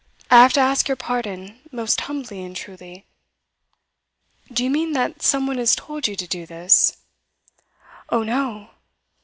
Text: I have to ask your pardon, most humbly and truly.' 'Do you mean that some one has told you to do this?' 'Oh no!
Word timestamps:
I 0.31 0.41
have 0.41 0.51
to 0.53 0.59
ask 0.59 0.87
your 0.87 0.95
pardon, 0.95 1.59
most 1.71 2.01
humbly 2.01 2.41
and 2.43 2.55
truly.' 2.55 3.05
'Do 4.51 4.63
you 4.63 4.69
mean 4.71 4.93
that 4.93 5.21
some 5.21 5.45
one 5.45 5.59
has 5.59 5.75
told 5.75 6.07
you 6.07 6.15
to 6.15 6.25
do 6.25 6.47
this?' 6.47 6.97
'Oh 8.09 8.23
no! 8.23 8.71